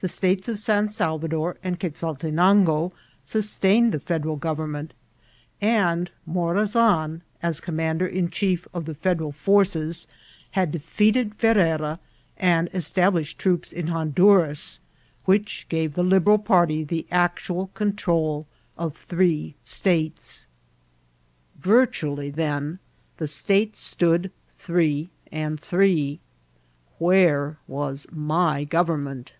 [0.00, 2.92] The states of San Salvador and Quezaltenango
[3.24, 4.94] sustained the Federal Government,
[5.60, 10.06] and Morazan, as commander in chief of the Federal forces,
[10.52, 11.98] had defeated Ferrera,
[12.36, 14.78] and estab lished troops in Honduras,
[15.24, 18.46] which gave the Liberal party the actual control
[18.76, 20.46] of three states.
[21.58, 22.78] Virtually, then,
[23.16, 26.20] the states stood ^^ three and three."
[27.00, 29.32] Where was my government